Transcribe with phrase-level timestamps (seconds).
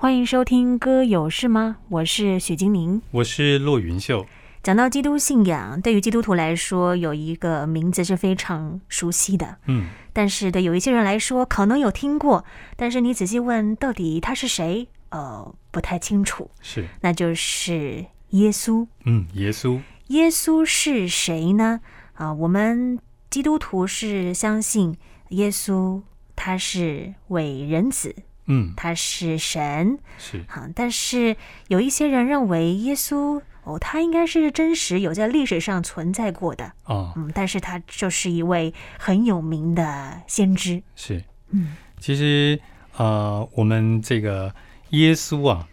[0.00, 4.24] 欢迎收听《歌有事吗》，我是许金宁，我是骆云秀。
[4.62, 14.88] 讲到基督信仰，对于基督徒来说，有一个名字是非常熟悉的，嗯，但是对有一些人来说，可能有听过，但是你仔细问，到底他是谁？
[15.10, 16.50] 呃，不太清楚。
[16.62, 18.86] 是，那就是耶稣。
[19.04, 19.78] 嗯，耶稣。
[20.06, 21.78] 耶稣是谁呢？
[22.14, 22.98] 啊、呃，我们
[23.28, 24.96] 基督徒是相信
[25.28, 26.00] 耶稣，
[26.34, 28.16] 他是伟人子。
[28.52, 30.44] 嗯，他是神，是。
[30.48, 31.36] 好，但是
[31.68, 36.72] 有一些人认为耶稣哦，他应该是真实有在历史上存在过的。
[36.86, 42.58] 哦，嗯，但是他就是一位很有名的先知，是，嗯，其实
[42.96, 44.52] 呃，我们这个
[44.88, 45.68] 耶稣啊，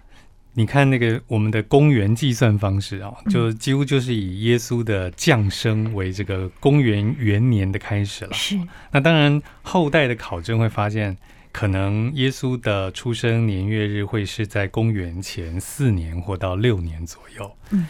[0.53, 8.55] 你看那个我们的公元计算方式啊，就几乎就是以耶稣的降生为这个公元元年的开始了，是，
[8.91, 11.17] 那当然后代的考证会发现。
[11.57, 17.51] 可能耶稣的出生年月日会是在公元前四年或到六年左右。
[17.71, 17.87] 嗯，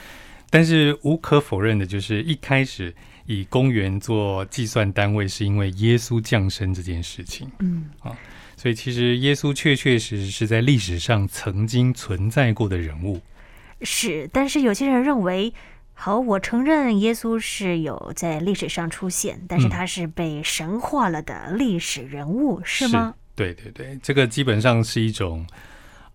[0.49, 7.51] 但是无可否认的就是，一开始以公元做计算单位，是因为耶稣降生这件事情。
[7.59, 8.17] 嗯啊，
[8.55, 13.19] 所以其实耶稣确确实实是在历史上曾经存在过的人物。
[13.81, 15.53] 是，但是有些人认为，
[15.93, 23.13] 好，我承认耶稣是有在历史上出现，但是他是被神化了的历史人物，嗯、是吗？
[23.45, 25.45] 是对对对，这个基本上是一种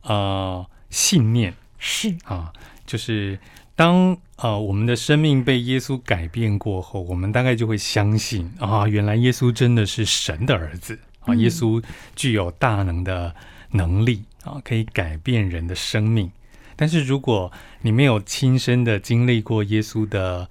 [0.02, 2.52] 呃信念，是啊，
[2.84, 3.38] 就是
[3.76, 11.80] 当呃我们的生命被耶稣改变过后，我们大概就会相信啊，原来耶稣真的是神的儿子啊，耶稣
[12.16, 13.32] 具有大能的
[13.70, 16.30] 能力啊，可以改变人的生命。
[16.74, 20.48] 但是如果你没有亲身的经历过耶稣的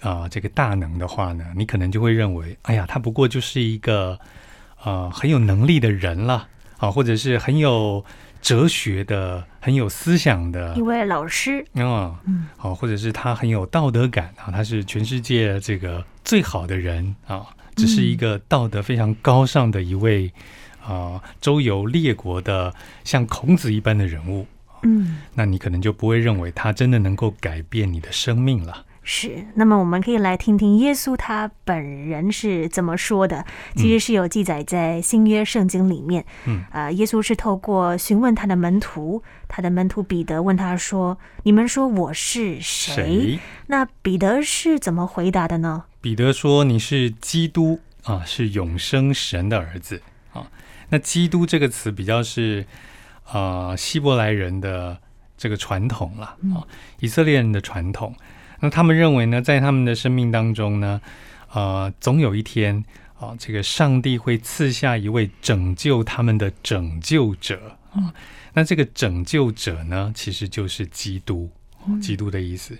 [0.00, 4.16] 啊、呃、这个大能的话呢，你可能就会认为，哎呀，他不过就是一个。
[4.76, 8.04] 啊、呃，很有能力的人了啊，或者是很有
[8.40, 11.64] 哲学的、很有思想的一位老师。
[11.74, 20.32] 啊，嗯，好，或者是他很有道德感啊，他是全世界这个最好的人啊，只是一个道德非常高尚的一位
[20.86, 22.72] 啊，周游列国的
[23.02, 24.46] 像孔子一般的人物，
[24.82, 28.84] 嗯，那你可能就不会认为他真的能够改变你的生命了。
[29.08, 33.44] 是，那么我们可以来听听耶稣他本人是怎么说的。
[33.76, 36.26] 其实是有记载在新约圣经里面。
[36.44, 42.96] 嗯，啊，耶稣是透过询问他的门徒，他的门徒彼得问他说：“你们说我是谁？”
[43.38, 43.38] 谁？
[43.68, 45.84] 那彼得是怎么回答的呢？
[46.00, 50.02] 彼得说：“你是基督啊，是永生神的儿子
[50.32, 50.50] 啊。”
[50.90, 52.66] 那“基督”这个词比较是
[53.22, 54.98] 啊希伯来人的
[55.38, 56.66] 这个传统了啊，
[56.98, 58.12] 以色列人的传统。
[58.60, 61.00] 那他们认为呢，在他们的生命当中呢，
[61.52, 62.84] 呃，总有一天
[63.18, 68.12] 啊，这个上帝会赐下一位拯救他们的拯救者啊。
[68.54, 71.50] 那这个拯救者呢，其实就是基督，
[72.00, 72.76] 基督的意思。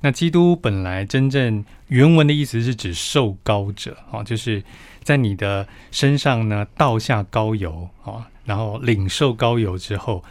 [0.00, 4.62] 那基督本来真正原文的意思是指受膏者啊，就是
[5.02, 10.24] 在你的身上呢倒下膏油啊，然后领受膏油之后，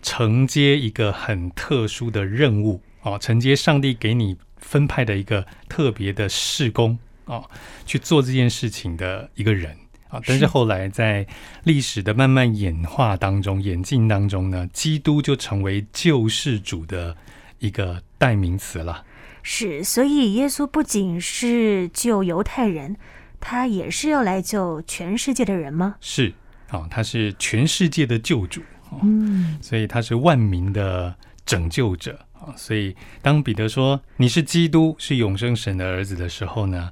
[0.00, 2.80] 承接一个很特殊的任务。
[3.06, 7.48] 哦，承接上帝给你分派的一个特别的事工哦，
[7.84, 9.76] 去做这件事情的一个人
[10.08, 10.20] 啊。
[10.26, 11.24] 但是后来在
[11.62, 17.16] 历史的慢慢演化当中、演进当中呢，基督就成为救世主的
[17.60, 19.04] 一个代名词了。
[19.40, 22.96] 是，所以耶稣不仅是救犹太人，
[23.38, 25.94] 他也是要来救全世界的人吗？
[26.00, 26.34] 是
[26.70, 28.60] 啊，他是全世界的救主。
[29.00, 32.25] 嗯，所以他是万民的拯救者。
[32.54, 36.90] 所以，当彼得说你是基督，是永生神的儿子的时候呢，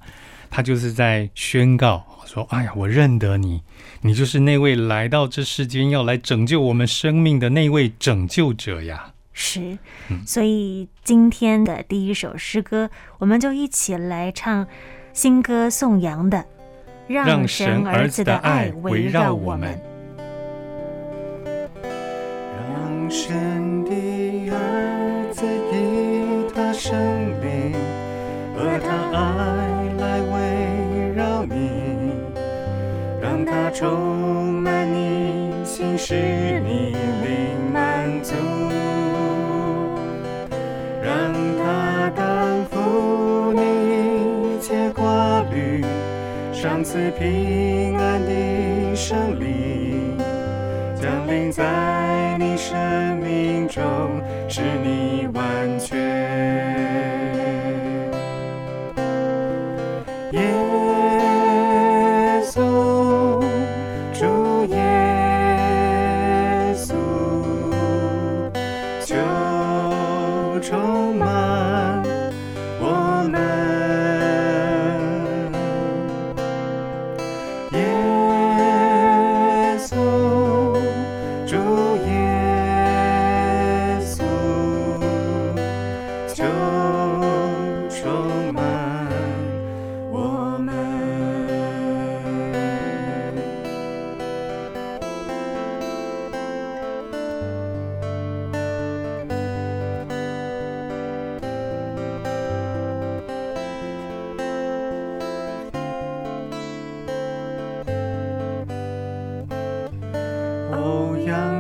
[0.51, 3.63] 他就是在宣告说：“哎呀，我认得你，
[4.01, 9.77] 你就是那位来到这世间要来拯救我们生命的那位拯救者呀。”是，
[10.25, 12.89] 所以今天的第一首诗歌，
[13.19, 14.67] 我们就一起来唱
[15.13, 16.45] 新歌颂扬的，
[17.09, 19.81] 让神儿子的爱围绕我们，
[21.83, 24.04] 让神的。
[26.87, 26.95] 生
[27.41, 27.73] 命
[28.55, 29.19] 和他爱
[29.99, 32.13] 来围绕你，
[33.23, 36.15] 让他充满你心，使
[36.61, 36.95] 你
[37.25, 38.35] 灵满足，
[41.03, 45.83] 让他担负你一切挂虑，
[46.53, 50.19] 赏赐平安的胜利，
[51.01, 53.83] 降临在你生命中，
[54.51, 54.61] 使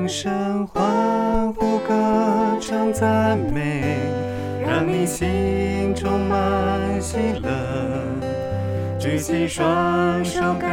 [0.07, 1.95] 声欢呼，歌
[2.61, 3.99] 唱赞美，
[4.65, 7.51] 让你心充满喜乐。
[8.99, 10.71] 举起双手，甘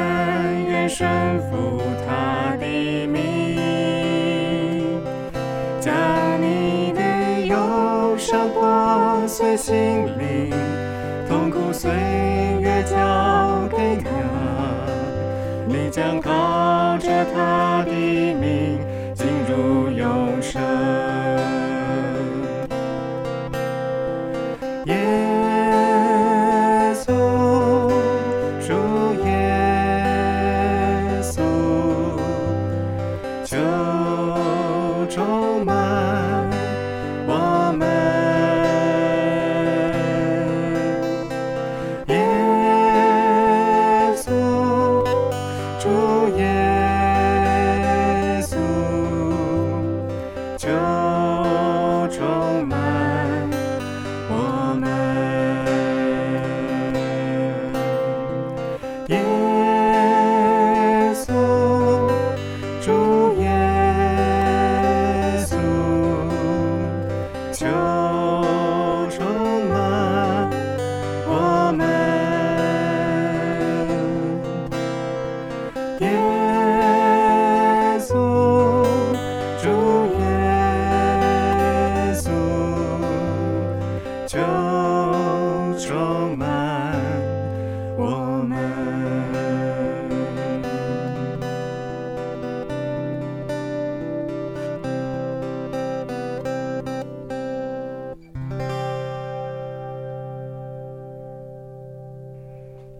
[0.68, 1.10] 愿顺
[1.50, 3.58] 服他的命，
[5.80, 5.94] 将
[6.42, 10.52] 你的忧伤破碎心灵，
[11.28, 11.90] 痛苦岁
[12.60, 14.10] 月交给他，
[15.66, 16.32] 你将靠
[17.00, 17.71] 着他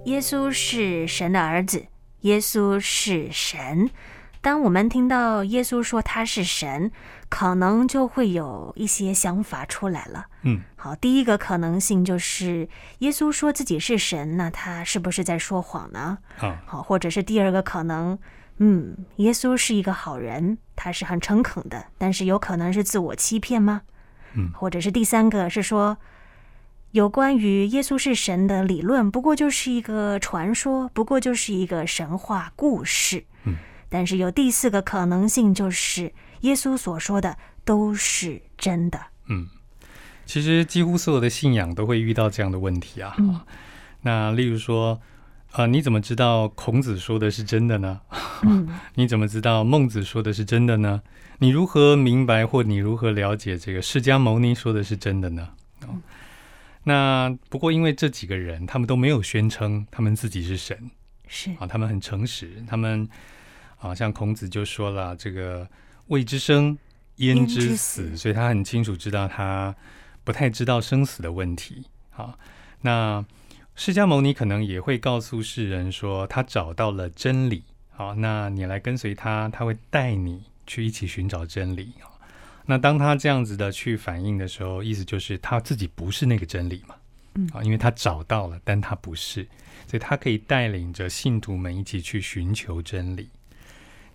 [0.06, 1.86] 耶稣是神的儿子，
[2.22, 3.90] 耶稣是神。
[4.42, 6.92] 当我们听到耶稣说他是神，
[7.30, 10.26] 可能就会有一些想法出来了。
[10.42, 12.68] 嗯，好，第一个可能性就是
[13.00, 16.18] 耶稣说自己是神，那他是不是在说谎呢？
[16.36, 18.18] 好，好，或者是第二个可能，
[18.58, 23.84] 嗯，耶稣是一个好人，他是很诚恳的，但是有可能是自我欺骗吗？
[24.34, 26.00] 嗯，或者是第三个是说。
[26.92, 33.24] 有关于耶稣是神的理论，不过就是一个传说，不过就是一个神话故事。
[33.46, 33.56] 嗯，
[33.88, 36.12] 但是有第四个可能性，就是
[36.42, 39.00] 耶稣所说的都是真的。
[39.28, 39.48] 嗯，
[40.26, 43.16] 其实几乎所有的信仰都会遇到这样的问题啊。
[43.20, 43.40] 嗯，
[44.04, 45.00] 那例如说，
[45.54, 48.02] 呃，你怎么知道孔子说的是真的呢？
[48.44, 51.02] 嗯， 你怎么知道孟子说的是真的呢？
[51.40, 55.48] 你如何明白或你如何了解这个释迦牟尼说的是真的呢？
[55.88, 55.96] 哦。
[56.84, 60.90] 那不过，因为这几个人，他们都没有宣称他们自己是神，
[61.28, 62.64] 是啊，他们很诚实。
[62.68, 63.08] 他们
[63.78, 65.68] 啊，像孔子就说了：“这个
[66.08, 66.78] 未知生，
[67.18, 69.76] 焉知死？”所以他很清楚知道他
[70.24, 71.86] 不太知道生死的问题。
[72.10, 72.38] 好，
[72.82, 73.24] 那
[73.76, 77.64] 释迦牟尼可能也会告诉世人说，他找到了真理。
[77.90, 81.94] 好，那你来跟随他，他会带你去一起寻找真理。
[82.72, 86.96] 那当他这样子的去反应的时候，意思就是他自己不是那个真理嘛，
[87.36, 89.46] 嗯啊，因为他找到了，但他不是，
[89.88, 93.30] 所以他可以带领着信徒们一起去寻求真理。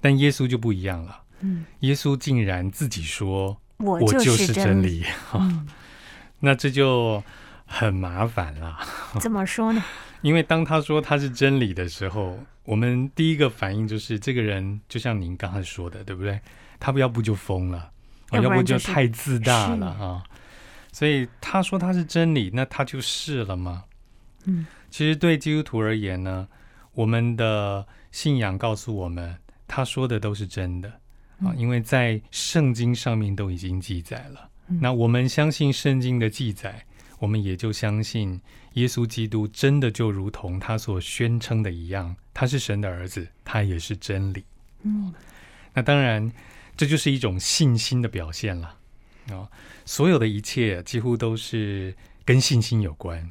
[0.00, 5.68] 但耶稣就不一样了，嗯，耶稣竟然自己说：“我就就是是真理。”嗯，
[6.40, 7.22] 那这就
[7.66, 8.78] 很麻烦了。
[9.20, 9.84] 怎么说呢？
[10.22, 16.40] 因为当他说他是真理的时候，我们第一个反应就是这个人就像您刚才说的，对不对？
[16.80, 17.90] 他不要不就疯了。
[18.30, 20.24] 啊，要不就太自大了啊！
[20.92, 23.84] 所以他说他是真理，那他就是了吗？
[24.46, 26.48] 嗯，其实对基督徒而言呢，
[26.94, 29.36] 我们的信仰告诉我们，
[29.68, 30.88] 他说的都是真的
[31.44, 34.48] 啊，因为在圣经上面都已经记载了。
[34.66, 36.84] 那我们相信圣经的记载，
[37.18, 38.40] 我们也就相信
[38.72, 44.44] 耶稣基督真的就如同他所宣称的一样，他是神的儿子，他也是真理。
[44.82, 45.14] 嗯，
[45.72, 46.32] 那当然。
[46.76, 48.76] 这就是一种信心的表现了
[49.30, 49.48] 啊！
[49.84, 53.30] 所有的一切几乎都是跟信心有关。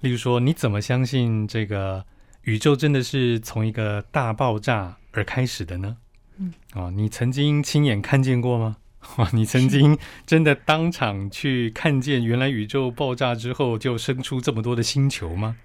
[0.00, 2.04] 例如说，你怎么相信这个
[2.42, 5.96] 宇宙真的是从一个大爆炸而开始的呢？
[6.38, 8.78] 嗯，啊，你曾经亲眼看见过吗？
[9.16, 9.96] 哇， 你曾经
[10.26, 15.56] 真的当场去看见原来宇宙爆炸之后就生出这么多的星球吗？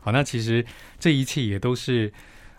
[0.00, 0.64] 好，那其实
[0.98, 2.12] 这一切也都是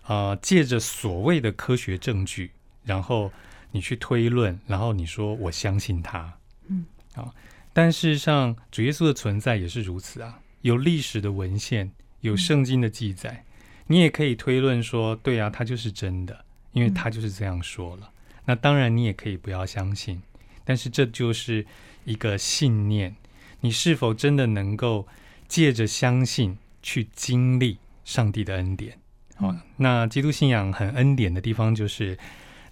[0.04, 2.52] 啊，呃，借着所谓的科学证据，
[2.84, 3.32] 然后
[3.72, 7.34] 你去推论，然后你说我相信他，嗯，啊，
[7.74, 13.44] 但事实上主耶稣的存在也是如此啊，有历史的文献，有圣经的记载，
[13.88, 18.10] 你也可以推论说，对啊，他就是真的，因为他就是这样说了。
[18.46, 20.22] 那当然，你也可以不要相信，
[20.64, 21.66] 但是这就是
[22.06, 23.16] 一个信念。
[23.60, 25.08] 你是否真的能够
[25.48, 28.98] 借着相信去经历上帝的恩典？
[29.36, 32.18] 好，那基督信仰很恩典的地方，就是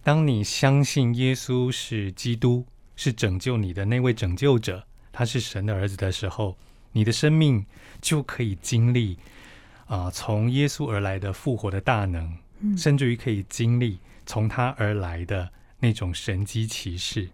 [0.05, 2.63] 当你相信耶稣是基督，
[2.95, 6.55] 是拯救你的那位拯救者，他是神的儿子的时候，
[6.91, 7.65] 你的生命
[7.99, 9.17] 就可以经历
[9.87, 12.37] 啊，从耶稣而来的复活的大能，
[12.77, 13.97] 甚至于可以经历
[14.27, 15.49] 从他而来的。
[15.77, 17.27] 那种神机骑士，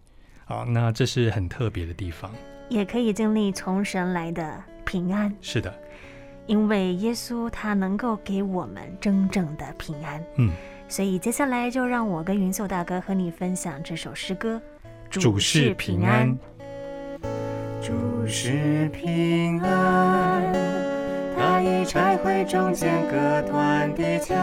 [0.45, 2.33] 好，那这是很特别的地方，
[2.69, 5.33] 也可以经历从神来的平安。
[5.41, 5.73] 是的，
[6.47, 10.21] 因为耶稣他能够给我们真正的平安。
[10.37, 10.51] 嗯，
[10.91, 14.61] 所以接下来就让我跟云秀大哥和你分享这首诗歌。
[15.09, 16.37] 主是平安，
[17.81, 20.53] 主是平安，
[21.37, 24.37] 他已拆毁中间隔断的墙。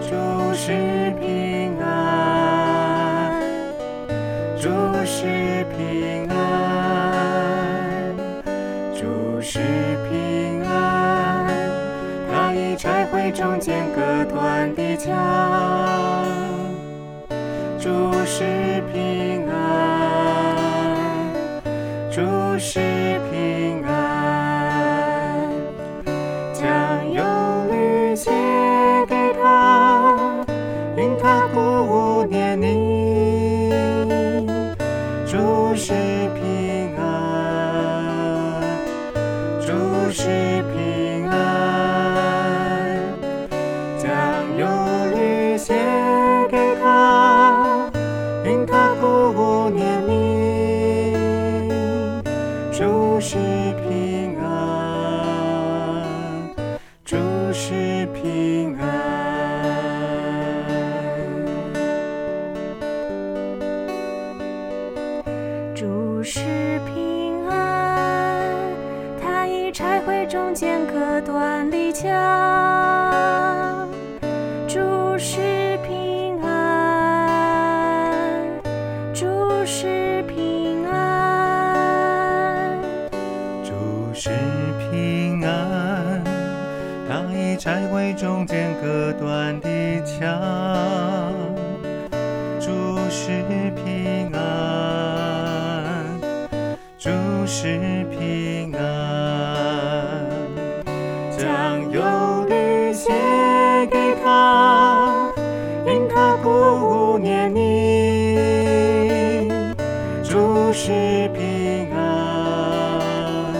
[0.00, 0.72] 主是
[1.20, 3.42] 平安，
[4.58, 4.70] 主
[5.04, 8.16] 是平安，
[8.94, 9.60] 主是
[13.94, 15.12] 隔断的墙。
[17.78, 17.88] 主
[18.24, 19.54] 是平安，
[22.10, 22.20] 主
[22.58, 22.80] 是
[23.30, 24.01] 平安，
[66.22, 66.38] 不是
[66.94, 68.54] 平安，
[69.20, 73.11] 他已拆毁中间隔断篱墙。
[110.72, 113.52] 主是平安，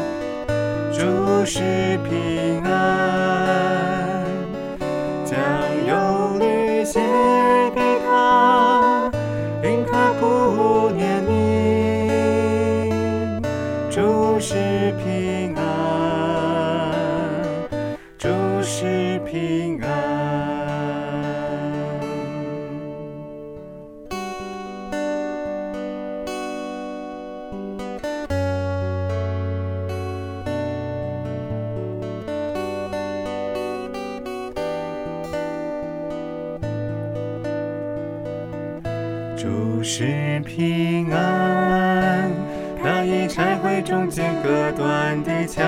[42.83, 45.67] 他已拆毁中间隔断的墙。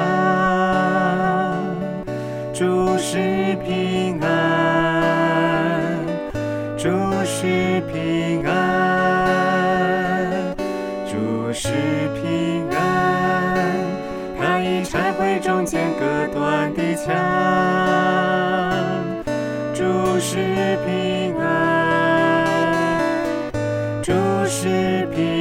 [2.53, 5.99] 主是平安，
[6.79, 6.89] 主
[7.25, 10.55] 是平安，
[11.05, 11.69] 主是
[12.23, 13.75] 平安，
[14.39, 17.13] 他已拆毁中间隔断的墙。
[19.75, 19.83] 主
[20.21, 21.14] 是平
[24.65, 25.34] 是平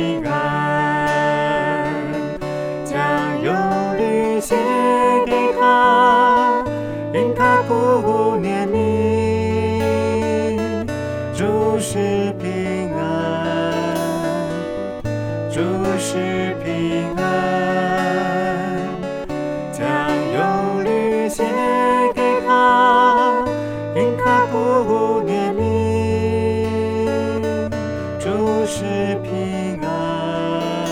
[28.65, 30.87] 是平安，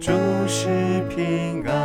[0.00, 0.10] 主
[0.48, 1.83] 是平安。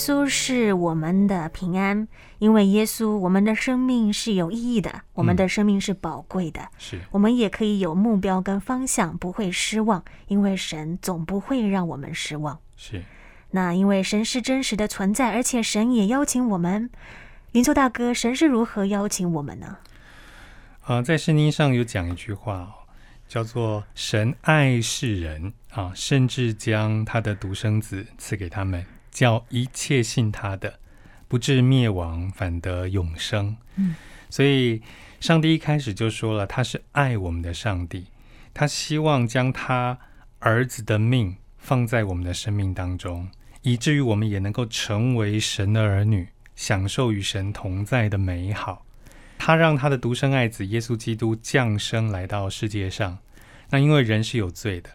[0.00, 12.58] 稣是我们的平安，因为耶稣，我们的生命是有意义的，我们的生命是宝贵的，是我们也可以有目标跟方向，不会失望，因为神总不会让我们失望。
[12.76, 13.02] 是，
[13.50, 16.88] 那因为神是真实的存在，而且神也邀请我们。
[17.52, 19.76] 云秋大哥，神是如何邀请我们呢？
[20.82, 22.72] 啊、呃，在圣经上有讲一句话，
[23.28, 30.78] 叫做“神爱世人啊，甚至将他的独生子赐给他们。”叫一切信他的，
[31.28, 33.56] 不至灭亡，反得永生。
[33.76, 33.94] 嗯，
[34.28, 34.82] 所以
[35.20, 38.06] 上帝一开始就说了，他是爱我们的上帝，
[38.54, 39.98] 他希望将他
[40.38, 43.28] 儿子的命放在我们的生命当中，
[43.62, 48.86] 以至于我们也能够成为神的儿女，享受与神同在的美好。
[49.38, 53.18] 他让他的独生爱子耶稣基督降生来到世界上，
[53.70, 54.90] 那因为人是有罪的。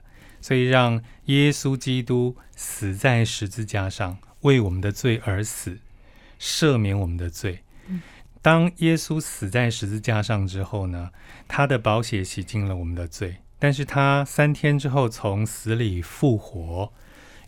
[0.46, 5.80] 所以，让耶稣基督死在十字架上，为我们的罪而死，
[6.40, 7.62] 赦免我们的罪。
[8.44, 11.10] 当耶稣死在十字架上之后呢，
[11.48, 13.38] 他的宝血洗净了我们的罪。
[13.58, 16.94] 但是他三天之后从死里复活，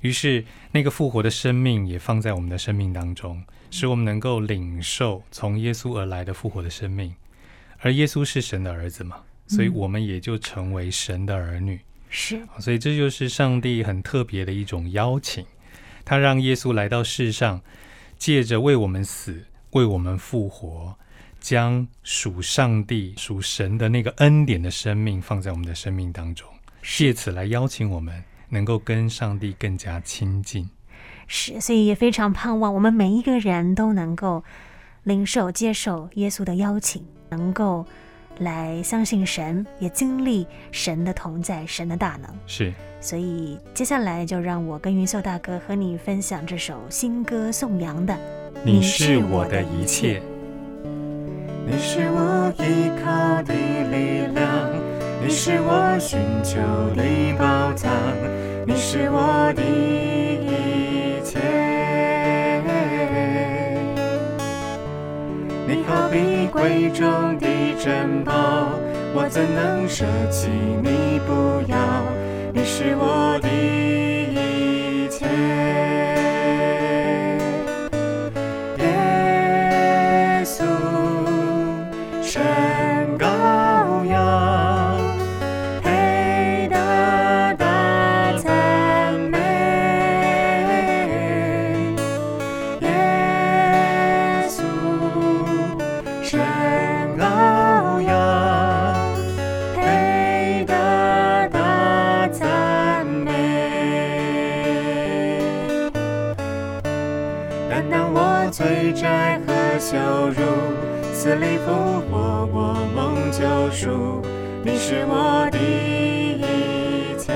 [0.01, 7.13] 于是那个复活的生命也放在我们的生命当中，使我们能够领受从耶稣而来的复活的生命。
[7.77, 11.79] 而耶稣是神的儿子嘛，所以我们也就成为神的儿女。
[12.09, 15.45] 是，所以这就是上帝很特别的一种邀请，
[16.05, 17.61] 他让耶稣来到世上，
[18.17, 20.95] 借着为我们死、为我们复活，
[21.39, 26.47] 将属上帝、属神的那个恩典的生命放在我们的生命当中，
[26.81, 30.69] 借此来邀请我们能够跟上帝更加亲近。
[31.27, 34.43] 是，所以也非常盼望我们每一个人都能够
[35.03, 37.85] 领受、接受耶稣的邀请，能够。
[38.39, 42.29] 来相信神，也经历神的同在，神的大能。
[42.45, 48.17] 是，所以接下来就让我跟云秀大哥和你分享这首新歌颂扬的。
[48.63, 50.21] 你是我的一切，
[51.65, 54.45] 你是我依靠的力量，
[55.21, 56.59] 你是我寻求
[56.95, 57.03] 的
[57.37, 57.91] 宝藏，
[58.65, 61.39] 你是我的一切。
[65.69, 67.47] 你好比贵重的
[67.79, 68.33] 珍宝，
[69.13, 70.49] 我怎能舍弃
[70.81, 71.77] 你不要？
[72.51, 73.47] 你是我的
[111.13, 111.71] 死里复
[112.11, 114.21] 活，我梦救赎，
[114.61, 117.33] 你是我的一切。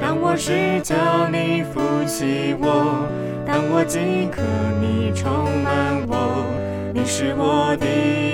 [0.00, 0.96] 当我失脚，
[1.30, 3.06] 你扶起我；
[3.46, 4.42] 当我饥渴，
[4.80, 6.44] 你充满我，
[6.92, 8.25] 你是我的。